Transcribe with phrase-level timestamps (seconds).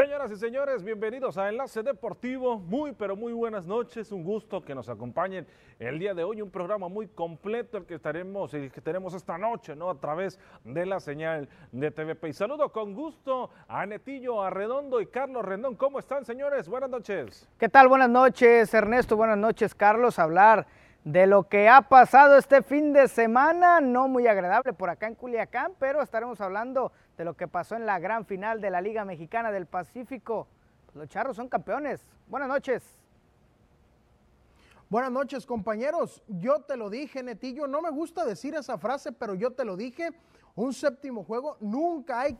[0.00, 2.58] Señoras y señores, bienvenidos a Enlace Deportivo.
[2.58, 4.10] Muy, pero muy buenas noches.
[4.12, 5.46] Un gusto que nos acompañen
[5.78, 6.40] el día de hoy.
[6.40, 9.90] Un programa muy completo el que estaremos y que tenemos esta noche, ¿no?
[9.90, 12.30] A través de la señal de TVP.
[12.30, 15.76] Y saludo con gusto a Netillo Arredondo y Carlos Rendón.
[15.76, 16.66] ¿Cómo están, señores?
[16.66, 17.46] Buenas noches.
[17.58, 17.88] ¿Qué tal?
[17.88, 19.18] Buenas noches, Ernesto.
[19.18, 20.18] Buenas noches, Carlos.
[20.18, 20.66] Hablar
[21.04, 25.14] de lo que ha pasado este fin de semana, no muy agradable por acá en
[25.14, 29.04] Culiacán, pero estaremos hablando de lo que pasó en la gran final de la Liga
[29.04, 30.46] Mexicana del Pacífico.
[30.94, 32.06] Los charros son campeones.
[32.26, 33.00] Buenas noches.
[34.90, 36.22] Buenas noches, compañeros.
[36.26, 37.66] Yo te lo dije, Netillo.
[37.66, 40.10] No me gusta decir esa frase, pero yo te lo dije.
[40.56, 42.36] Un séptimo juego, nunca hay,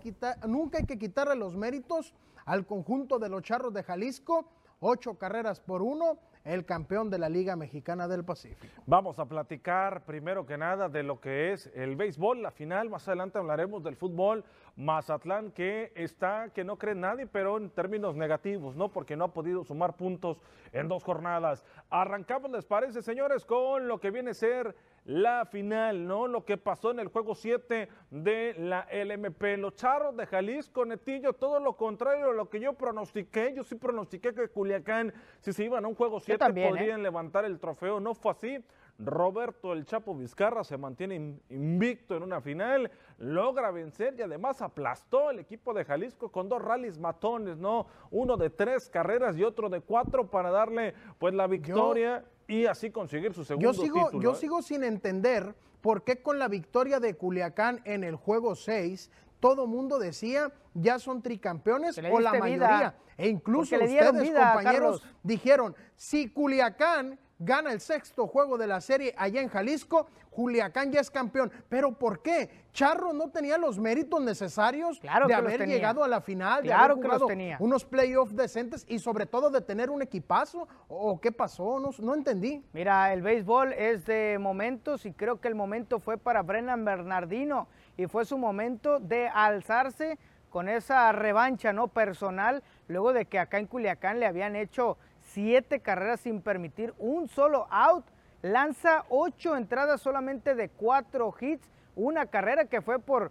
[0.49, 2.13] nunca hay que quitarle los méritos
[2.45, 4.47] al conjunto de los charros de Jalisco.
[4.81, 6.19] Ocho carreras por uno
[6.51, 8.83] el campeón de la Liga Mexicana del Pacífico.
[8.87, 13.07] Vamos a platicar primero que nada de lo que es el béisbol, la final, más
[13.07, 14.45] adelante hablaremos del fútbol,
[14.77, 18.91] Mazatlán que está, que no cree nadie, pero en términos negativos, ¿no?
[18.91, 20.41] Porque no ha podido sumar puntos
[20.73, 21.65] en dos jornadas.
[21.91, 26.27] Arrancamos, ¿les parece, señores, con lo que viene a ser la final, ¿no?
[26.27, 29.59] Lo que pasó en el juego 7 de la LMP.
[29.59, 33.53] Los charros de Jalisco, Netillo, todo lo contrario a lo que yo pronostiqué.
[33.55, 36.69] Yo sí pronostiqué que Culiacán, si se iban a un juego 7, ¿eh?
[36.69, 37.99] podrían levantar el trofeo.
[38.01, 38.65] No fue así.
[39.05, 45.29] Roberto El Chapo Vizcarra se mantiene invicto en una final, logra vencer y además aplastó
[45.29, 47.87] al equipo de Jalisco con dos rallies matones, ¿no?
[48.11, 52.91] Uno de tres carreras y otro de cuatro para darle pues la victoria y así
[52.91, 54.23] conseguir su segundo yo sigo, título.
[54.23, 54.37] Yo ¿eh?
[54.37, 59.67] sigo sin entender por qué con la victoria de Culiacán en el juego 6 todo
[59.67, 62.95] mundo decía ya son tricampeones o la mayoría.
[63.17, 69.41] E incluso ustedes, compañeros, dijeron, si Culiacán gana el sexto juego de la serie allá
[69.41, 71.51] en Jalisco, Juliacán ya es campeón.
[71.69, 72.51] ¿Pero por qué?
[72.73, 77.27] Charro no tenía los méritos necesarios de haber llegado a la final, de haber jugado
[77.59, 80.69] unos playoffs decentes y sobre todo de tener un equipazo.
[80.89, 81.81] ¿O qué pasó?
[81.81, 82.63] No, no entendí.
[82.73, 87.67] Mira, el béisbol es de momentos y creo que el momento fue para Brennan Bernardino
[87.97, 90.19] y fue su momento de alzarse
[90.51, 94.99] con esa revancha no personal luego de que acá en Culiacán le habían hecho
[95.33, 98.05] siete carreras sin permitir un solo out.
[98.43, 101.69] Lanza ocho entradas solamente de cuatro hits.
[101.95, 103.31] Una carrera que fue por,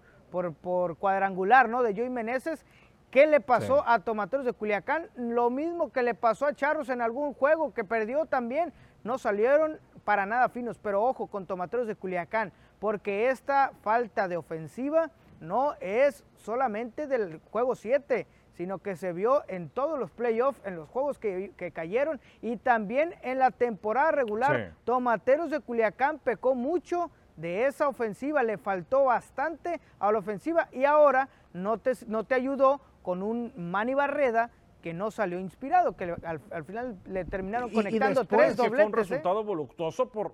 [0.61, 1.83] por, cuadrangular, ¿no?
[1.83, 2.65] De Joey Meneses.
[3.09, 5.09] ¿Qué le pasó a Tomateros de Culiacán?
[5.15, 8.71] Lo mismo que le pasó a Charros en algún juego que perdió también.
[9.03, 14.37] No salieron para nada finos, pero ojo con Tomateros de Culiacán, porque esta falta de
[14.37, 18.27] ofensiva no es solamente del juego 7
[18.59, 23.15] sino que se vio en todos los playoffs, en los juegos que, cayeron y también
[23.21, 24.73] en la temporada regular.
[24.83, 30.83] Tomateros de Culiacán pecó mucho de esa ofensiva, le faltó bastante a la ofensiva y
[30.83, 36.13] ahora no te, no te ayudó con un Manny Barreda que no salió inspirado, que
[36.21, 38.75] al, final le terminaron conectando tres dobletes.
[38.75, 38.97] Fue un ¿eh?
[38.97, 40.33] resultado voluptuoso por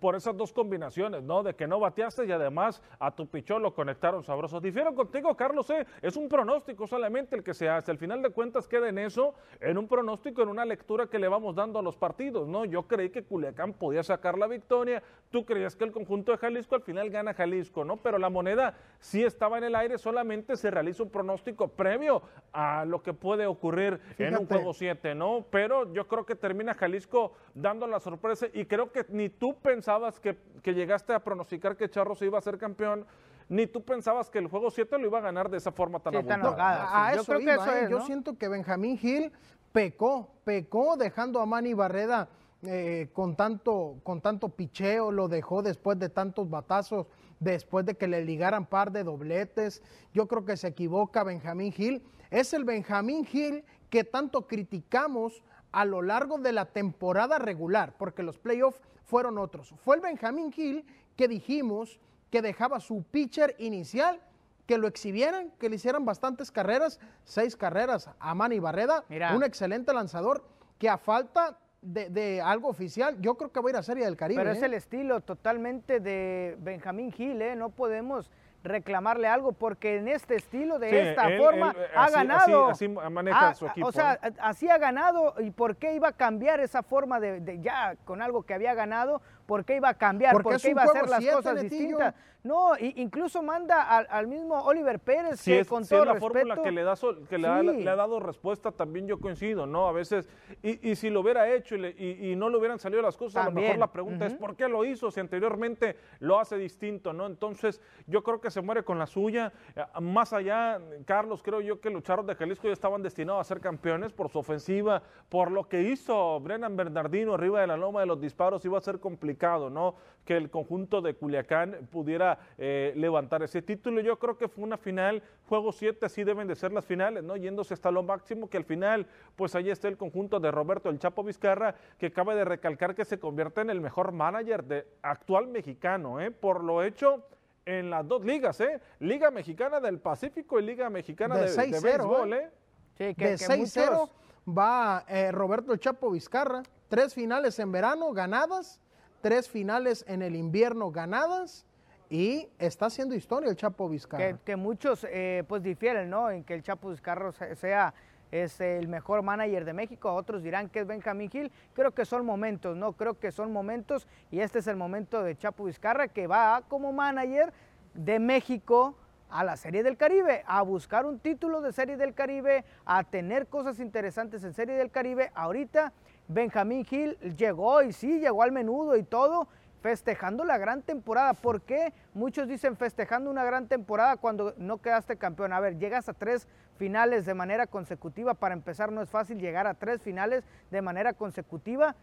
[0.00, 1.42] por esas dos combinaciones, ¿no?
[1.42, 4.62] De que no bateaste y además a tu pichón lo conectaron sabrosos.
[4.62, 5.86] Difiero contigo, Carlos, ¿eh?
[6.02, 7.90] es un pronóstico solamente el que se hace.
[7.90, 11.28] Al final de cuentas queda en eso, en un pronóstico, en una lectura que le
[11.28, 12.64] vamos dando a los partidos, ¿no?
[12.64, 16.74] Yo creí que Culiacán podía sacar la victoria, tú creías que el conjunto de Jalisco
[16.74, 17.96] al final gana Jalisco, ¿no?
[17.96, 22.84] Pero la moneda sí estaba en el aire, solamente se realiza un pronóstico previo a
[22.84, 25.46] lo que puede ocurrir en un juego 7, ¿no?
[25.50, 29.85] Pero yo creo que termina Jalisco dando la sorpresa y creo que ni tú pensabas
[29.86, 33.06] pensabas que, que, llegaste a pronosticar que Charros iba a ser campeón,
[33.48, 36.12] ni tú pensabas que el juego 7 lo iba a ganar de esa forma tan
[36.12, 37.86] sí, a, yo creo que eso ¿eh?
[37.88, 39.30] Yo siento que Benjamín Gil
[39.70, 42.28] pecó, pecó dejando a Manny Barreda
[42.64, 47.06] eh, con, tanto, con tanto picheo, lo dejó después de tantos batazos,
[47.38, 49.84] después de que le ligaran par de dobletes.
[50.12, 52.02] Yo creo que se equivoca Benjamín Gil.
[52.32, 58.22] Es el Benjamín Gil que tanto criticamos a lo largo de la temporada regular, porque
[58.22, 59.74] los playoffs fueron otros.
[59.84, 60.84] Fue el Benjamín Hill
[61.16, 64.20] que dijimos que dejaba su pitcher inicial,
[64.66, 69.04] que lo exhibieran, que le hicieran bastantes carreras, seis carreras a Manny Barreda,
[69.34, 70.44] un excelente lanzador,
[70.78, 74.16] que a falta de, algo oficial, yo creo que va a ir a Serie del
[74.16, 74.40] Caribe.
[74.40, 74.66] Pero es ¿eh?
[74.66, 77.54] el estilo totalmente de Benjamín Hill, ¿eh?
[77.54, 78.30] no podemos
[78.68, 82.68] reclamarle algo, porque en este estilo, de esta forma, ha ganado.
[82.68, 83.86] Así, maneja su equipo.
[83.86, 85.34] O sea, así ha ganado.
[85.38, 89.20] ¿Y por qué iba a cambiar esa forma de, ya con algo que había ganado?
[89.46, 92.14] por qué iba a cambiar, por qué iba a hacer las cosas distintas.
[92.42, 95.40] No, incluso manda al, mismo Oliver Pérez.
[95.40, 96.94] Si es, con todo la fórmula que, le, da,
[97.28, 99.88] que le, ha, dado respuesta, también yo coincido, ¿no?
[99.88, 100.28] A veces,
[100.62, 103.78] y, si lo hubiera hecho y, no le hubieran salido las cosas, a lo mejor
[103.78, 105.10] la pregunta es ¿por qué lo hizo?
[105.10, 107.26] Si anteriormente lo hace distinto, ¿no?
[107.26, 109.52] Entonces, yo creo que se muere con la suya.
[110.00, 113.60] Más allá, Carlos, creo yo que los charros de Jalisco ya estaban destinados a ser
[113.60, 118.06] campeones por su ofensiva, por lo que hizo Brennan Bernardino arriba de la loma de
[118.06, 119.96] los disparos, iba a ser complicado, ¿no?
[120.24, 124.00] Que el conjunto de Culiacán pudiera eh, levantar ese título.
[124.00, 127.36] Yo creo que fue una final, juego 7, así deben de ser las finales, ¿no?
[127.36, 129.06] Yéndose hasta lo máximo, que al final,
[129.36, 133.04] pues ahí está el conjunto de Roberto El Chapo Vizcarra, que acaba de recalcar que
[133.04, 136.30] se convierte en el mejor manager de actual mexicano, ¿eh?
[136.30, 137.22] Por lo hecho
[137.66, 138.80] en las dos ligas, ¿eh?
[139.00, 142.50] Liga Mexicana del Pacífico y Liga Mexicana de, de, de béisbol, ¿eh?
[142.96, 144.08] Sí, que, de 6-0
[144.48, 148.80] va eh, Roberto El Chapo Vizcarra, tres finales en verano ganadas,
[149.20, 151.66] tres finales en el invierno ganadas
[152.08, 154.38] y está haciendo historia el Chapo Vizcarra.
[154.38, 156.30] Que, muchos eh, pues difieren, ¿no?
[156.30, 157.92] En que el Chapo Vizcarra sea
[158.30, 162.26] es el mejor manager de México, otros dirán que es Benjamín Gil, creo que son
[162.26, 162.92] momentos, ¿no?
[162.92, 166.92] Creo que son momentos y este es el momento de Chapo Vizcarra que va como
[166.92, 167.52] manager
[167.94, 168.94] de México
[169.30, 173.46] a la Serie del Caribe, a buscar un título de Serie del Caribe, a tener
[173.48, 175.32] cosas interesantes en Serie del Caribe.
[175.34, 175.92] Ahorita
[176.28, 179.48] Benjamín Gil llegó y sí, llegó al menudo y todo,
[179.82, 181.34] festejando la gran temporada.
[181.34, 185.52] ¿Por qué muchos dicen festejando una gran temporada cuando no quedaste campeón?
[185.52, 188.34] A ver, llegas a tres finales de manera consecutiva.
[188.34, 191.94] Para empezar, no es fácil llegar a tres finales de manera consecutiva.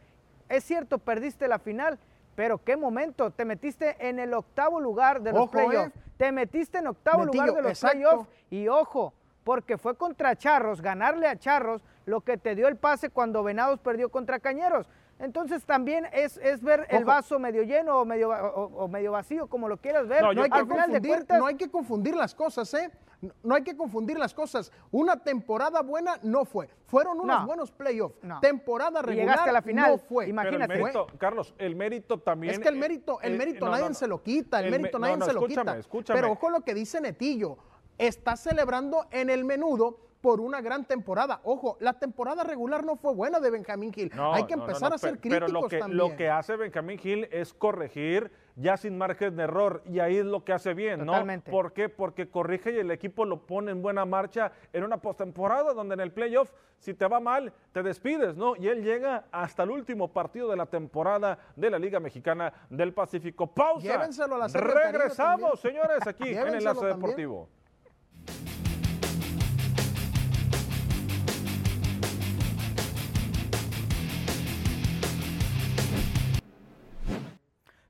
[0.49, 1.97] Es cierto, perdiste la final,
[2.35, 3.31] pero qué momento.
[3.31, 5.95] Te metiste en el octavo lugar de los playoffs.
[5.95, 5.99] Eh.
[6.17, 8.29] Te metiste en octavo lugar de los playoffs.
[8.49, 13.09] Y ojo, porque fue contra Charros, ganarle a Charros, lo que te dio el pase
[13.09, 14.87] cuando Venados perdió contra Cañeros.
[15.19, 19.69] Entonces también es, es ver el vaso medio lleno o medio, o, medio vacío, como
[19.69, 20.21] lo quieras ver.
[20.21, 22.91] No, hay que confundir, no hay que confundir las cosas, ¿eh?
[23.43, 24.71] No hay que confundir las cosas.
[24.91, 26.69] Una temporada buena no fue.
[26.85, 28.17] Fueron unos buenos playoffs.
[28.41, 30.29] Temporada regular a la final, no fue.
[30.29, 30.81] Imagínate.
[31.17, 32.53] Carlos, el mérito también.
[32.53, 34.59] Es que el mérito, el eh, mérito nadie se lo quita.
[34.59, 35.77] El, mérito nadie se lo quita.
[36.07, 37.57] Pero ojo lo que dice Netillo.
[37.97, 41.41] Está celebrando en el menudo por una gran temporada.
[41.43, 44.09] Ojo, la temporada regular no fue buena de Benjamín Gil.
[44.17, 45.97] Hay que empezar a ser críticos pero lo que, también.
[45.97, 50.25] Lo que hace Benjamín Gil es corregir ya sin margen de error y ahí es
[50.25, 51.51] lo que hace bien, Totalmente.
[51.51, 51.57] ¿no?
[51.57, 51.89] ¿Por qué?
[51.89, 55.99] Porque corrige y el equipo lo pone en buena marcha en una postemporada donde en
[55.99, 58.55] el playoff si te va mal te despides, ¿no?
[58.55, 62.93] Y él llega hasta el último partido de la temporada de la Liga Mexicana del
[62.93, 63.47] Pacífico.
[63.47, 63.85] Pausa.
[63.85, 67.49] Llévenselo a la Regresamos, señores, aquí en Enlace Deportivo.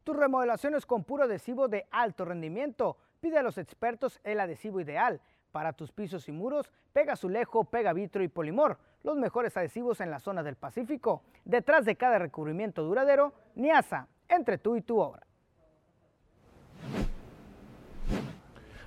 [0.03, 2.97] Tus remodelaciones con puro adhesivo de alto rendimiento.
[3.21, 5.21] Pide a los expertos el adhesivo ideal.
[5.51, 8.79] Para tus pisos y muros, pega azulejo, pega vitro y polimor.
[9.03, 11.23] Los mejores adhesivos en la zona del Pacífico.
[11.45, 15.25] Detrás de cada recubrimiento duradero, Niasa, entre tú y tu obra.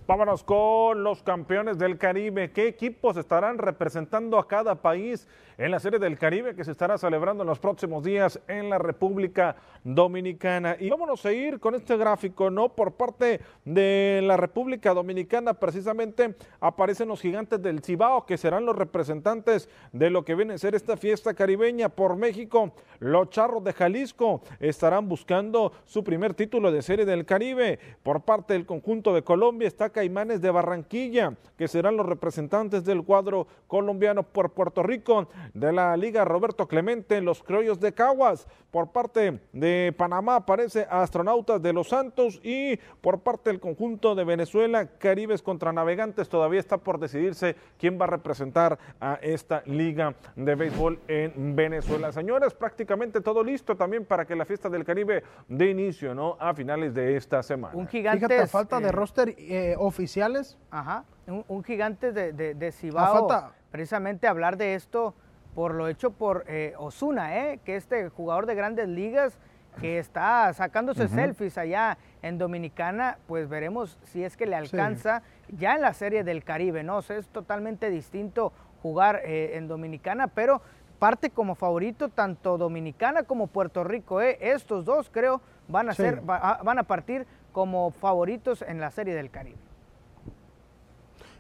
[0.07, 2.53] Vámonos con los campeones del Caribe.
[2.53, 5.27] ¿Qué equipos estarán representando a cada país
[5.59, 8.79] en la Serie del Caribe que se estará celebrando en los próximos días en la
[8.79, 10.77] República Dominicana?
[10.79, 12.69] Y vámonos a ir con este gráfico, ¿no?
[12.69, 18.77] Por parte de la República Dominicana, precisamente aparecen los gigantes del Cibao, que serán los
[18.77, 22.73] representantes de lo que viene a ser esta fiesta caribeña por México.
[23.01, 27.81] Los charros de Jalisco estarán buscando su primer título de Serie del Caribe.
[28.05, 33.03] Por parte del conjunto de Colombia está Caimanes de Barranquilla, que serán los representantes del
[33.03, 38.93] cuadro colombiano por Puerto Rico, de la Liga Roberto Clemente, los Criollos de Caguas, por
[38.93, 44.87] parte de Panamá aparece Astronautas de los Santos y por parte del conjunto de Venezuela,
[44.99, 50.55] Caribes contra Navegantes, todavía está por decidirse quién va a representar a esta liga de
[50.57, 52.13] béisbol en Venezuela.
[52.13, 56.37] Señores, prácticamente todo listo también para que la fiesta del Caribe dé inicio, ¿no?
[56.39, 57.75] A finales de esta semana.
[57.75, 58.27] Un gigante.
[58.27, 60.59] Fíjate, falta de roster eh, oficiales.
[60.71, 63.29] Ajá, un, gigante de, de, Cibao.
[63.71, 65.15] Precisamente hablar de esto
[65.55, 69.39] por lo hecho por eh, Osuna, eh, que este jugador de grandes ligas
[69.81, 75.75] que está sacándose selfies allá en Dominicana, pues veremos si es que le alcanza ya
[75.75, 76.99] en la serie del Caribe, ¿no?
[76.99, 78.53] es totalmente distinto
[78.83, 80.61] jugar eh, en Dominicana, pero
[80.99, 84.39] parte como favorito tanto Dominicana como Puerto Rico, ¿eh?
[84.41, 89.31] Estos dos creo van a ser, van a partir como favoritos en la serie del
[89.31, 89.59] Caribe.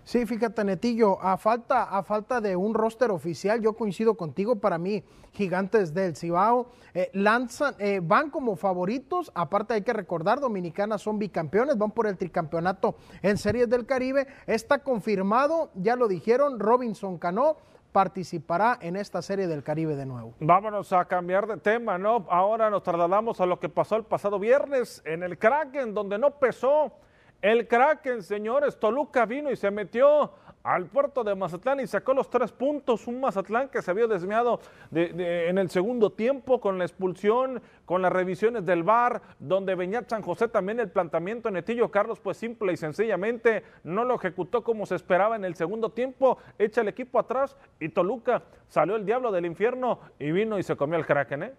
[0.06, 4.78] Sí, fíjate, Netillo, a falta, a falta de un roster oficial, yo coincido contigo, para
[4.78, 11.02] mí, Gigantes del Cibao eh, lanzan, eh, van como favoritos, aparte hay que recordar, Dominicanas
[11.02, 16.60] son bicampeones, van por el tricampeonato en Series del Caribe, está confirmado, ya lo dijeron,
[16.60, 17.56] Robinson Cano
[17.90, 20.34] participará en esta Serie del Caribe de nuevo.
[20.38, 22.26] Vámonos a cambiar de tema, ¿no?
[22.30, 26.30] Ahora nos trasladamos a lo que pasó el pasado viernes en el Kraken, donde no
[26.38, 26.92] pesó
[27.42, 32.28] el Kraken, señores, Toluca vino y se metió al puerto de Mazatlán y sacó los
[32.28, 33.06] tres puntos.
[33.06, 34.60] Un Mazatlán que se había desviado
[34.92, 40.22] en el segundo tiempo con la expulsión, con las revisiones del VAR, donde venía San
[40.22, 41.52] José también el planteamiento.
[41.52, 45.90] Netillo Carlos, pues simple y sencillamente no lo ejecutó como se esperaba en el segundo
[45.90, 46.38] tiempo.
[46.58, 50.74] Echa el equipo atrás y Toluca salió el diablo del infierno y vino y se
[50.74, 51.54] comió el Kraken, ¿eh?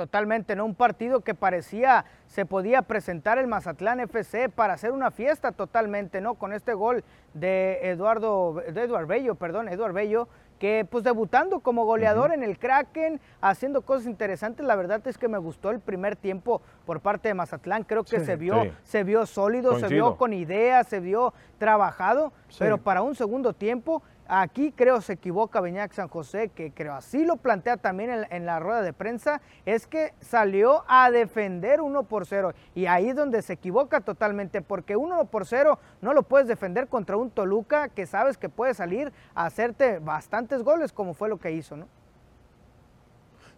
[0.00, 0.64] Totalmente, ¿no?
[0.64, 6.22] Un partido que parecía se podía presentar el Mazatlán FC para hacer una fiesta totalmente,
[6.22, 6.36] ¿no?
[6.36, 7.04] Con este gol
[7.34, 10.28] de Eduardo, de Eduardo Bello, perdón, Eduardo Bello,
[10.58, 15.28] que pues debutando como goleador en el Kraken, haciendo cosas interesantes, la verdad es que
[15.28, 19.24] me gustó el primer tiempo por parte de Mazatlán, creo que se vio, se vio
[19.24, 25.00] sólido, se vio con ideas, se vio trabajado, pero para un segundo tiempo Aquí creo
[25.00, 28.92] se equivoca Beñac San José, que creo así lo plantea también en, la rueda de
[28.92, 32.52] prensa, es que salió a defender 1 por 0.
[32.76, 36.86] Y ahí es donde se equivoca totalmente, porque 1 por 0 no lo puedes defender
[36.86, 41.38] contra un Toluca que sabes que puede salir a hacerte bastantes goles, como fue lo
[41.38, 41.88] que hizo, ¿no?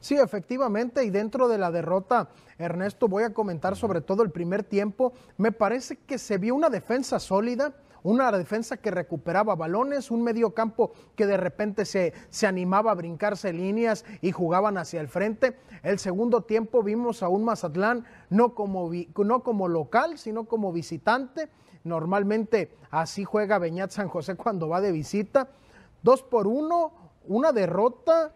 [0.03, 4.65] Sí, efectivamente, y dentro de la derrota, Ernesto, voy a comentar sobre todo el primer
[4.65, 5.13] tiempo.
[5.37, 10.55] Me parece que se vio una defensa sólida, una defensa que recuperaba balones, un medio
[10.55, 15.57] campo que de repente se, se animaba a brincarse líneas y jugaban hacia el frente.
[15.85, 21.49] El segundo tiempo vimos a un Mazatlán no como, no como local, sino como visitante.
[21.85, 25.51] Normalmente así juega Beñat San José cuando va de visita.
[26.03, 26.93] Dos por uno,
[27.29, 28.35] una derrota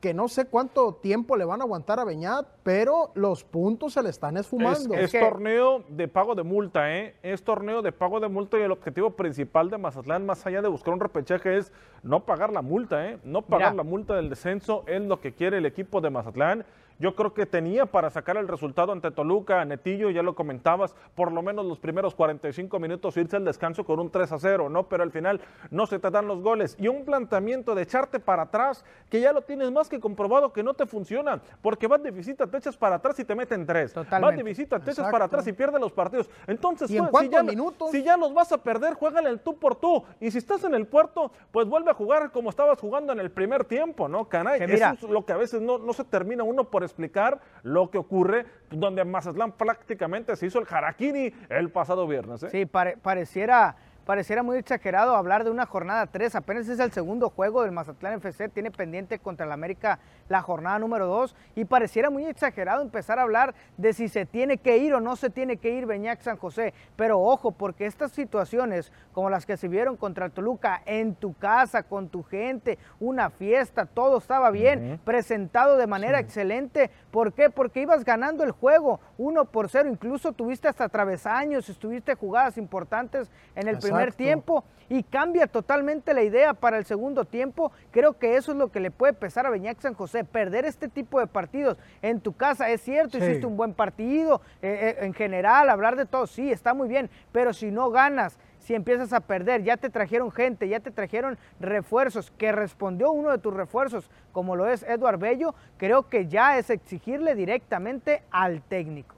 [0.00, 4.02] que no sé cuánto tiempo le van a aguantar a Beñat, pero los puntos se
[4.02, 4.94] le están esfumando.
[4.94, 7.14] Es, torneo de pago de multa, ¿eh?
[7.22, 10.68] Es torneo de pago de multa y el objetivo principal de Mazatlán, más allá de
[10.68, 11.70] buscar un repechaje, es
[12.02, 13.18] no pagar la multa, ¿eh?
[13.24, 16.64] No pagar la multa del descenso es lo que quiere el equipo de Mazatlán
[17.00, 21.32] yo creo que tenía para sacar el resultado ante Toluca, Netillo, ya lo comentabas, por
[21.32, 24.86] lo menos los primeros 45 minutos irse al descanso con un 3 a 0, ¿no?
[24.86, 25.40] Pero al final
[25.70, 26.76] no se te dan los goles.
[26.78, 30.62] Y un planteamiento de echarte para atrás, que ya lo tienes más que comprobado que
[30.62, 33.94] no te funciona, porque vas de visita, te echas para atrás y te meten tres.
[33.94, 36.28] Vas de visita, te echas para atrás y pierdes los partidos.
[36.46, 37.90] Entonces, en pues, si, ya, minutos?
[37.92, 40.04] si ya los vas a perder, juégale el tú por tú.
[40.20, 43.30] Y si estás en el puerto, pues vuelve a jugar como estabas jugando en el
[43.30, 44.28] primer tiempo, ¿no?
[44.28, 47.90] Caray, eso es lo que a veces no, no se termina uno por explicar lo
[47.90, 52.42] que ocurre donde Mazatlán prácticamente se hizo el harakiri el pasado viernes.
[52.42, 52.50] ¿eh?
[52.50, 53.76] Sí, pareciera
[54.06, 58.14] Pareciera muy exagerado hablar de una jornada 3, apenas es el segundo juego del Mazatlán
[58.14, 63.18] FC, tiene pendiente contra el América la jornada número 2 y pareciera muy exagerado empezar
[63.18, 66.22] a hablar de si se tiene que ir o no se tiene que ir Beñac
[66.22, 70.82] San José, pero ojo, porque estas situaciones como las que se vieron contra el Toluca
[70.86, 76.90] en tu casa, con tu gente, una fiesta, todo estaba bien, presentado de manera excelente,
[77.10, 77.50] ¿por qué?
[77.50, 83.30] Porque ibas ganando el juego 1 por 0, incluso tuviste hasta travesaños, estuviste jugadas importantes
[83.54, 87.72] en el primer tiempo y cambia totalmente la idea para el segundo tiempo.
[87.92, 90.88] Creo que eso es lo que le puede pesar a Beñac San José, perder este
[90.88, 92.68] tipo de partidos en tu casa.
[92.70, 96.74] Es cierto, hiciste un buen partido, eh, eh, en general, hablar de todo, sí, está
[96.74, 100.80] muy bien, pero si no ganas, si empiezas a perder, ya te trajeron gente, ya
[100.80, 106.08] te trajeron refuerzos, que respondió uno de tus refuerzos, como lo es Eduard Bello, creo
[106.08, 109.14] que ya es exigirle directamente al técnico.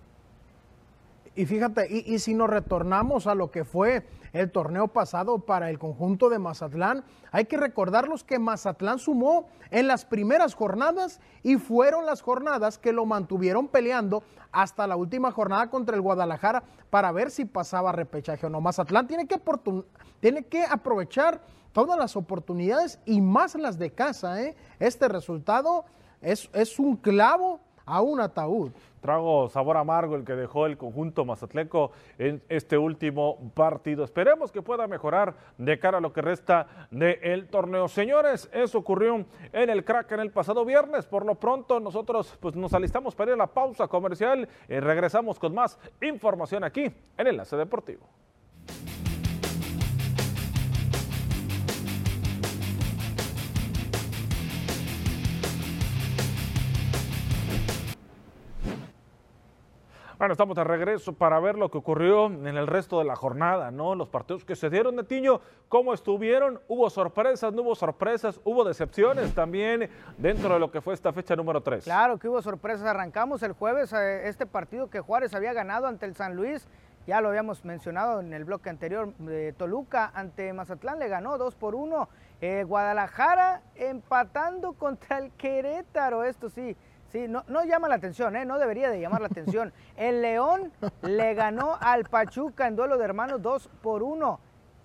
[1.34, 4.02] Y fíjate, y, si nos retornamos a lo que fue
[4.32, 9.86] el torneo pasado para el conjunto de Mazatlán, hay que recordarlos que Mazatlán sumó en
[9.86, 15.70] las primeras jornadas y fueron las jornadas que lo mantuvieron peleando hasta la última jornada
[15.70, 18.60] contra el Guadalajara para ver si pasaba repechaje o no.
[18.60, 19.40] Mazatlán tiene que,
[20.20, 21.40] tiene que aprovechar
[21.72, 24.42] todas las oportunidades y más las de casa.
[24.42, 24.54] ¿eh?
[24.78, 25.84] Este resultado
[26.20, 27.60] es, es un clavo
[27.92, 28.72] a un ataúd
[29.02, 34.04] trago sabor amargo el que dejó el conjunto mazatleco en este último partido.
[34.04, 37.88] Esperemos que pueda mejorar de cara a lo que resta del torneo.
[37.88, 41.04] Señores, eso ocurrió en el crack en el pasado viernes.
[41.04, 45.38] Por lo pronto nosotros pues, nos alistamos para ir a la pausa comercial y regresamos
[45.38, 46.84] con más información aquí
[47.18, 48.06] en Enlace Deportivo.
[60.22, 63.72] Bueno, estamos de regreso para ver lo que ocurrió en el resto de la jornada,
[63.72, 63.96] ¿no?
[63.96, 69.34] Los partidos que se dieron, Netiño, cómo estuvieron, hubo sorpresas, no hubo sorpresas, hubo decepciones
[69.34, 71.82] también dentro de lo que fue esta fecha número 3.
[71.82, 76.06] Claro que hubo sorpresas, arrancamos el jueves eh, este partido que Juárez había ganado ante
[76.06, 76.68] el San Luis,
[77.04, 81.56] ya lo habíamos mencionado en el bloque anterior, de Toluca ante Mazatlán le ganó 2
[81.56, 82.08] por 1,
[82.42, 86.76] eh, Guadalajara empatando contra el Querétaro, esto sí,
[87.12, 88.46] Sí, no, no llama la atención, ¿eh?
[88.46, 89.70] no debería de llamar la atención.
[89.96, 94.40] El León le ganó al Pachuca en duelo de hermanos 2 por 1.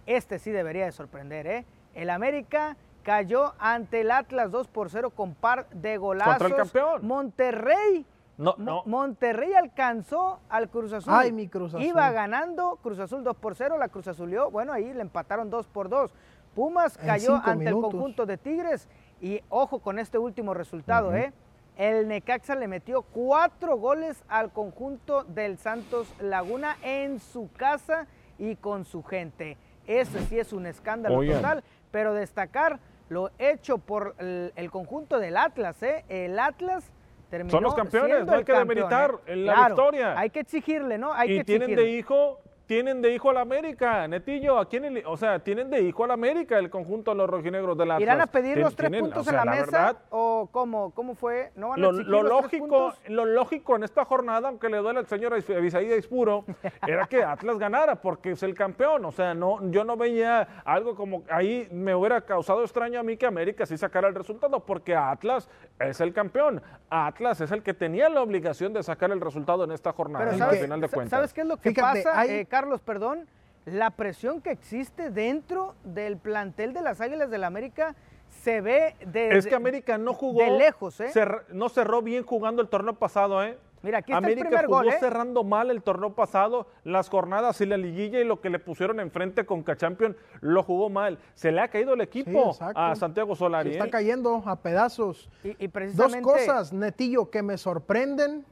[0.06, 1.48] Este sí debería de sorprender.
[1.48, 1.66] ¿eh?
[1.94, 6.34] El América cayó ante el Atlas 2 por 0 con par de golazos.
[6.34, 7.08] Contra el campeón.
[7.08, 8.06] Monterrey.
[8.38, 8.84] No, no.
[8.86, 11.14] Monterrey alcanzó al Cruz Azul.
[11.16, 11.84] Ay, mi Cruz Azul.
[11.84, 14.52] Iba ganando Cruz Azul 2 por 0, la Cruz Azulió.
[14.52, 16.14] Bueno, ahí le empataron 2 por 2.
[16.54, 18.90] Pumas cayó ante el conjunto de Tigres.
[19.22, 21.32] Y ojo con este último resultado, ¿eh?
[21.78, 28.08] El Necaxa le metió cuatro goles al conjunto del Santos Laguna en su casa
[28.40, 29.58] y con su gente.
[29.86, 32.80] Ese sí es un escándalo total, pero destacar
[33.10, 36.04] lo hecho por el, conjunto del Atlas, ¿eh?
[36.10, 36.92] El Atlas
[37.30, 39.34] terminó Son los campeones, no hay que demeritar ¿eh?
[39.34, 40.20] en la victoria.
[40.20, 41.14] Hay que exigirle, ¿no?
[41.14, 45.40] Hay y tienen de hijo tienen de hijo al América, Netillo, ¿a quién o sea,
[45.40, 48.58] tienen de hijo al América el conjunto de los rojinegros de la ¿Irán a pedir
[48.58, 51.52] los tres puntos en la, mesa o cómo, cómo fue?
[51.56, 55.08] ¿No van a lo, lo lógico, lo lógico en esta jornada, aunque le duele al
[55.08, 56.44] señor Abisaída Ispuro,
[56.88, 60.96] era que Atlas ganara porque es el campeón, o sea, no, yo no veía algo
[60.96, 64.94] como ahí me hubiera causado extraño a mí que América sí sacara el resultado porque
[64.94, 69.64] Atlas es el campeón, Atlas es el que tenía la obligación de sacar el resultado
[69.64, 71.18] en esta jornada, Pero al final de cuentas.
[71.18, 72.26] ¿Sabes qué es lo que pasa?
[72.26, 73.28] Eh, Carlos, perdón,
[73.66, 77.96] la presión que existe dentro del plantel de las Águilas del la América
[78.30, 81.12] se ve de Es que América no jugó de lejos, ¿eh?
[81.50, 83.60] no cerró bien jugando el torneo pasado, ¿eh?
[83.84, 84.98] Mira, aquí está América el primer jugó gol, ¿eh?
[85.00, 89.00] cerrando mal el torneo pasado, las jornadas y la liguilla y lo que le pusieron
[89.00, 91.20] enfrente con Cachampion lo jugó mal.
[91.36, 93.70] Se le ha caído el equipo a Santiago Solari.
[93.70, 93.92] Se está ¿eh?
[93.92, 95.30] cayendo a pedazos.
[95.44, 96.28] Y, precisamente...
[96.28, 98.48] Dos cosas, Netillo, que me sorprenden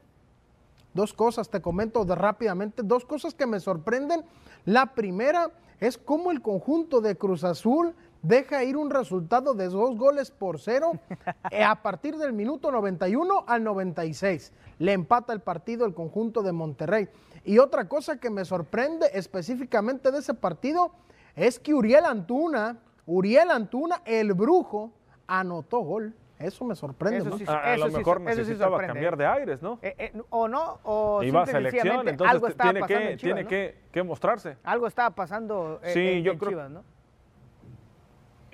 [0.96, 4.24] Dos cosas, te comento rápidamente, dos cosas que me sorprenden.
[4.64, 9.98] La primera es cómo el conjunto de Cruz Azul deja ir un resultado de dos
[9.98, 10.92] goles por cero
[11.50, 14.54] eh, a partir del minuto 91 al 96.
[14.78, 17.08] Le empata el partido el conjunto de Monterrey.
[17.44, 20.92] Y otra cosa que me sorprende específicamente de ese partido
[21.34, 24.92] es que Uriel Antuna, Uriel Antuna, el brujo,
[25.26, 26.14] anotó gol.
[26.38, 27.18] Eso me sorprende.
[27.18, 29.78] Eso a, lo mejor necesitaba cambiar de aires, ¿no?
[29.82, 34.56] Eh, eh, o no, o Iba a selección, entonces algo tiene, que, tiene que, mostrarse.
[34.62, 36.84] Algo estaba pasando eh, sí, yo creo, Chivas, ¿no?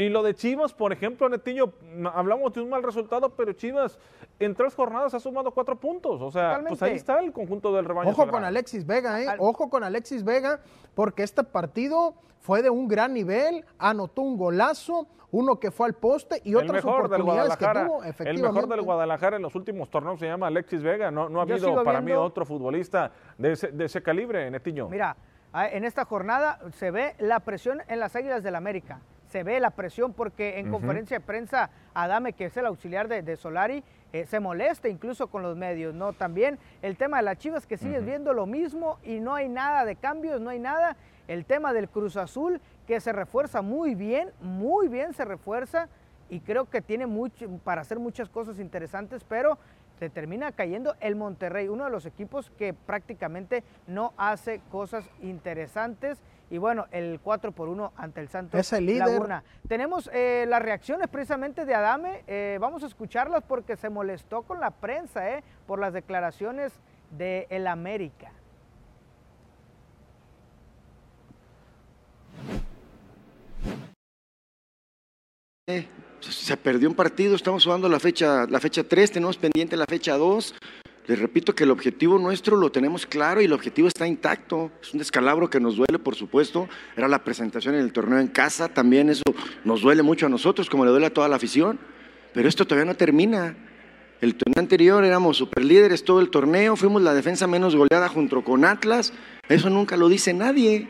[0.03, 1.75] Y lo de Chivas, por ejemplo, Netillo,
[2.13, 4.01] hablamos de un mal resultado, pero Chivas
[4.41, 6.21] en tres jornadas ha sumado cuatro puntos.
[6.21, 8.11] O sea, pues ahí está el conjunto del rebaño.
[8.11, 9.27] Ojo con Alexis Vega, ¿eh?
[9.39, 10.59] Ojo con Alexis Vega,
[10.97, 15.95] porque este partido fue de un gran nivel, anotó un golazo, uno que fue al
[15.95, 20.27] poste y otras oportunidades que tuvo, El mejor del Guadalajara en los últimos torneos se
[20.27, 21.13] llama Alexis Vega.
[21.13, 24.89] No, no ha habido para mí otro futbolista de ese, de ese calibre, Netiño.
[24.89, 25.17] Mira,
[25.55, 29.01] en esta jornada se ve la presión en las Águilas del América
[29.33, 33.37] se ve la presión porque en conferencia de prensa Adame, que es el auxiliar de,
[33.37, 36.13] Solari, eh, se molesta incluso con los medios, ¿no?
[36.13, 39.87] También el tema de las Chivas que sigues viendo lo mismo y no hay nada
[39.87, 40.99] de cambios, no hay nada.
[41.29, 45.89] El tema del Cruz Azul que se refuerza muy bien, muy bien se refuerza
[46.29, 49.57] y creo que tiene mucho para hacer muchas cosas interesantes, pero
[49.99, 56.21] se termina cayendo el Monterrey, uno de los equipos que prácticamente no hace cosas interesantes
[56.53, 59.09] y bueno, el 4 por 1 ante el Santos es el líder.
[59.09, 59.43] Laguna.
[59.67, 64.61] Tenemos eh, las reacciones precisamente de Adame, eh, vamos a escucharlas porque se molestó con
[64.61, 66.75] la prensa eh, por las declaraciones
[67.11, 68.33] de el América.
[76.21, 80.19] se perdió un partido, estamos jugando la fecha, la fecha 3, tenemos pendiente la fecha
[80.19, 80.55] 2,
[81.07, 84.71] les repito que el objetivo nuestro lo tenemos claro y el objetivo está intacto.
[84.81, 86.69] Es un descalabro que nos duele, por supuesto.
[86.97, 89.25] Era la presentación en el torneo en casa, también eso
[89.65, 91.81] nos duele mucho a nosotros, como le duele a toda la afición.
[92.33, 93.57] Pero esto todavía no termina.
[94.21, 98.65] El torneo anterior éramos superlíderes todo el torneo, fuimos la defensa menos goleada junto con
[98.65, 99.13] Atlas.
[99.49, 100.89] Eso nunca lo dice nadie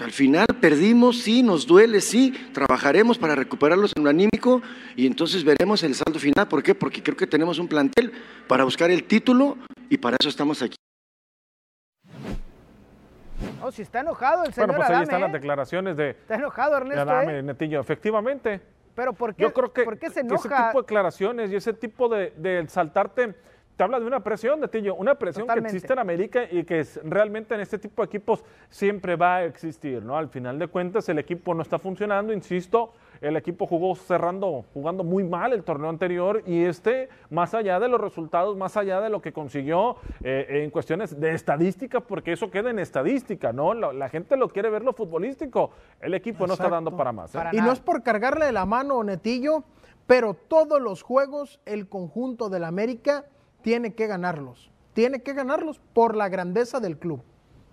[0.00, 4.62] al final perdimos, sí, nos duele, sí, trabajaremos para recuperarlos en lo anímico
[4.96, 6.48] y entonces veremos el saldo final.
[6.48, 6.74] ¿Por qué?
[6.74, 8.12] Porque creo que tenemos un plantel
[8.48, 9.56] para buscar el título
[9.88, 10.76] y para eso estamos aquí.
[13.62, 15.32] Oh, si está enojado el señor Bueno, pues ahí están las ¿eh?
[15.32, 17.42] declaraciones de, está enojado Ernesto, Adame, ¿eh?
[17.42, 17.80] Netillo.
[17.80, 18.60] Efectivamente.
[18.94, 20.68] Pero ¿por qué, Yo creo que, ¿por qué se ese enoja?
[20.68, 23.34] tipo de declaraciones y ese tipo de, de saltarte
[23.76, 27.00] te habla de una presión, Netillo, una presión que existe en América y que es,
[27.02, 30.16] realmente en este tipo de equipos siempre va a existir, ¿no?
[30.16, 35.02] Al final de cuentas el equipo no está funcionando, insisto, el equipo jugó cerrando, jugando
[35.02, 39.10] muy mal el torneo anterior y este, más allá de los resultados, más allá de
[39.10, 43.74] lo que consiguió eh, en cuestiones de estadística, porque eso queda en estadística, ¿no?
[43.74, 47.34] La, gente lo quiere ver lo futbolístico, el equipo no está dando para más.
[47.34, 47.40] ¿eh?
[47.52, 49.64] y no es por cargarle la mano, Netillo,
[50.06, 53.24] pero todos los juegos, el conjunto del América
[53.64, 54.70] tiene que ganarlos.
[54.92, 57.24] Tiene que ganarlos por la grandeza del club.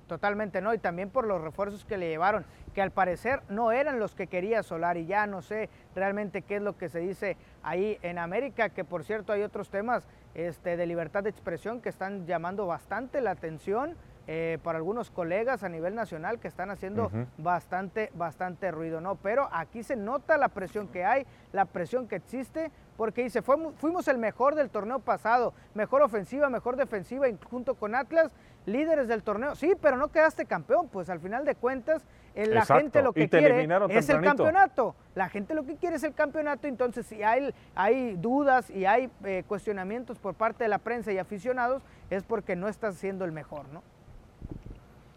[0.08, 0.74] Totalmente, ¿no?
[0.74, 4.28] Y también por los refuerzos que le llevaron, que al parecer no eran los que
[4.28, 5.06] quería Solari.
[5.06, 9.04] Ya no sé realmente qué es lo que se dice ahí en América, que por
[9.04, 13.96] cierto hay otros temas este, de libertad de expresión que están llamando bastante la atención.
[14.28, 19.16] Eh, para algunos colegas a nivel nacional que están haciendo bastante, bastante ruido, ¿no?
[19.16, 22.72] Pero aquí se nota la presión que hay, la presión que existe,
[23.02, 28.32] porque dice, fuimos el mejor del torneo pasado, mejor ofensiva, mejor defensiva, junto con Atlas,
[28.68, 29.56] líderes del torneo.
[29.56, 32.04] Sí, pero no quedaste campeón, pues al final de cuentas,
[32.36, 34.96] eh, la gente lo que quiere es el campeonato.
[35.16, 39.10] La gente lo que quiere es el campeonato, entonces si hay, hay dudas y hay
[39.24, 43.32] eh, cuestionamientos por parte de la prensa y aficionados, es porque no estás siendo el
[43.32, 43.82] mejor, ¿no?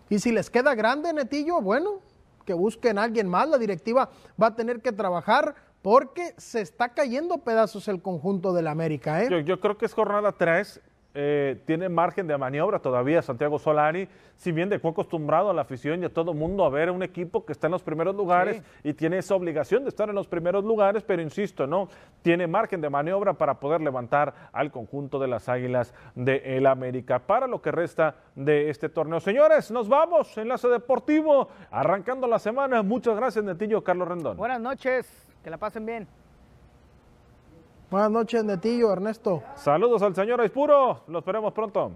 [0.09, 2.01] Y si les queda grande, Netillo, bueno,
[2.47, 3.47] que busquen a alguien más.
[3.47, 4.09] La directiva
[4.43, 9.23] va a tener que trabajar porque se está cayendo pedazos el conjunto del América.
[9.23, 9.29] ¿eh?
[9.31, 10.81] Yo, yo, creo que es jornada 3
[11.17, 16.03] eh, tiene margen de maniobra todavía Santiago Solari, si bien dejó acostumbrado a la afición
[16.03, 18.95] y a todo mundo a ver un equipo que está en los primeros lugares y
[18.95, 21.89] tiene esa obligación de estar en los primeros lugares, pero insisto, no,
[22.23, 27.19] tiene margen de maniobra para poder levantar al conjunto de las Águilas de el América
[27.19, 29.21] para lo que resta de este torneo.
[29.21, 32.83] Señores, nos vamos, enlace deportivo, arrancando la semana.
[32.83, 34.37] Muchas gracias, Netillo Carlos Rendón.
[34.37, 36.09] Buenas noches, que la pasen bien.
[37.91, 39.43] Buenas noches, Netillo, Ernesto.
[39.55, 41.93] Saludos al señor Aispuro, lo esperemos pronto.